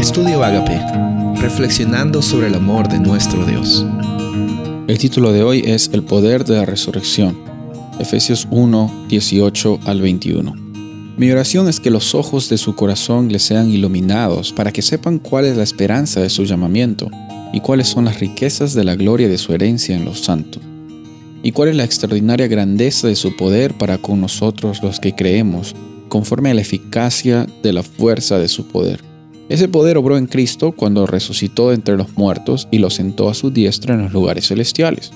[0.00, 0.80] Estudio Agape,
[1.42, 3.84] reflexionando sobre el amor de nuestro Dios.
[4.88, 7.38] El título de hoy es El poder de la resurrección.
[7.98, 10.54] Efesios 1, 18 al 21.
[11.18, 15.18] Mi oración es que los ojos de su corazón les sean iluminados para que sepan
[15.18, 17.10] cuál es la esperanza de su llamamiento
[17.52, 20.62] y cuáles son las riquezas de la gloria de su herencia en los santos
[21.42, 25.74] y cuál es la extraordinaria grandeza de su poder para con nosotros los que creemos,
[26.08, 29.09] conforme a la eficacia de la fuerza de su poder.
[29.50, 33.50] Ese poder obró en Cristo cuando resucitó entre los muertos y lo sentó a su
[33.50, 35.10] diestra en los lugares celestiales,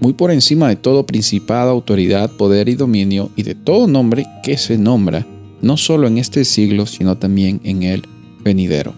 [0.00, 4.58] muy por encima de todo principado, autoridad, poder y dominio, y de todo nombre que
[4.58, 5.26] se nombra,
[5.62, 8.02] no solo en este siglo, sino también en el
[8.44, 8.92] venidero.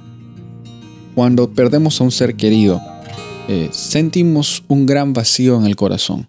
[1.15, 2.81] Cuando perdemos a un ser querido,
[3.47, 6.29] eh, sentimos un gran vacío en el corazón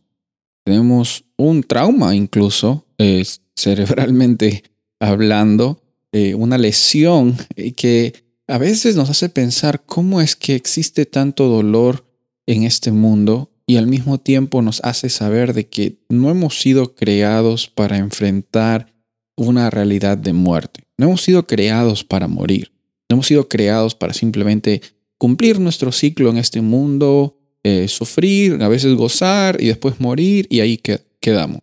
[0.70, 4.62] tenemos un trauma incluso, eh, cerebralmente
[5.00, 5.82] hablando,
[6.12, 7.36] eh, una lesión
[7.76, 8.14] que
[8.50, 12.04] a veces nos hace pensar cómo es que existe tanto dolor
[12.48, 16.96] en este mundo y al mismo tiempo nos hace saber de que no hemos sido
[16.96, 18.92] creados para enfrentar
[19.38, 20.82] una realidad de muerte.
[20.98, 22.72] No hemos sido creados para morir.
[23.08, 24.82] No hemos sido creados para simplemente
[25.20, 30.62] cumplir nuestro ciclo en este mundo, eh, sufrir, a veces gozar y después morir y
[30.62, 30.82] ahí
[31.20, 31.62] quedamos.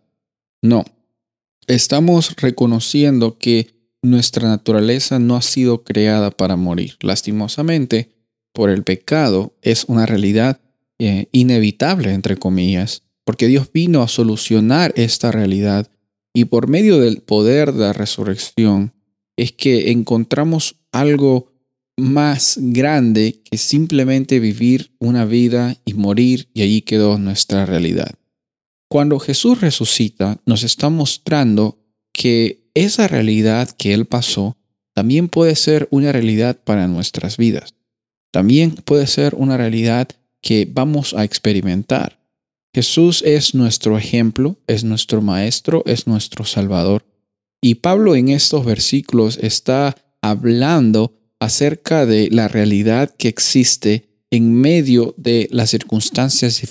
[0.61, 0.85] No,
[1.67, 6.97] estamos reconociendo que nuestra naturaleza no ha sido creada para morir.
[7.01, 8.11] Lastimosamente,
[8.53, 10.59] por el pecado es una realidad
[10.99, 15.89] eh, inevitable, entre comillas, porque Dios vino a solucionar esta realidad
[16.33, 18.93] y por medio del poder de la resurrección
[19.37, 21.51] es que encontramos algo
[21.97, 28.15] más grande que simplemente vivir una vida y morir y allí quedó nuestra realidad.
[28.89, 31.79] Cuando Jesús resucita, nos está mostrando
[32.13, 34.57] que esa realidad que Él pasó
[34.93, 37.75] también puede ser una realidad para nuestras vidas.
[38.31, 40.09] También puede ser una realidad
[40.41, 42.19] que vamos a experimentar.
[42.73, 47.05] Jesús es nuestro ejemplo, es nuestro Maestro, es nuestro Salvador.
[47.61, 55.15] Y Pablo en estos versículos está hablando acerca de la realidad que existe en medio
[55.17, 56.61] de las circunstancias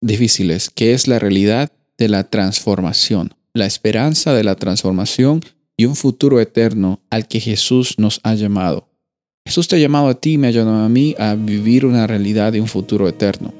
[0.00, 5.40] difíciles, que es la realidad de la transformación, la esperanza de la transformación
[5.76, 8.88] y un futuro eterno al que Jesús nos ha llamado.
[9.44, 12.52] Jesús te ha llamado a ti, me ha llamado a mí a vivir una realidad
[12.52, 13.52] de un futuro eterno.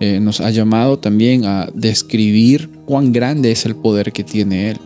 [0.00, 4.78] Eh, nos ha llamado también a describir cuán grande es el poder que tiene Él.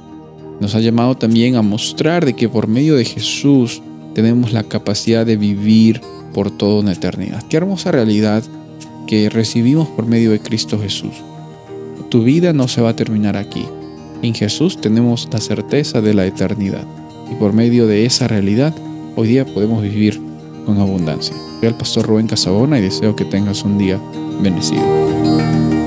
[0.60, 3.82] Nos ha llamado también a mostrar de que por medio de Jesús
[4.14, 6.00] tenemos la capacidad de vivir
[6.34, 7.42] por toda una eternidad.
[7.48, 8.42] Qué hermosa realidad
[9.06, 11.14] que recibimos por medio de Cristo Jesús.
[12.08, 13.64] Tu vida no se va a terminar aquí.
[14.22, 16.84] En Jesús tenemos la certeza de la eternidad
[17.31, 18.75] y por medio de esa realidad
[19.16, 20.20] hoy día podemos vivir
[20.66, 21.34] con abundancia.
[21.58, 23.98] Soy el pastor Rubén Casabona y deseo que tengas un día
[24.42, 25.79] bendecido.